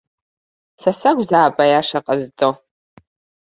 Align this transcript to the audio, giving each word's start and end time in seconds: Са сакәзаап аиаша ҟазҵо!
Са 0.81 0.91
сакәзаап 0.99 1.57
аиаша 1.63 1.99
ҟазҵо! 2.05 2.49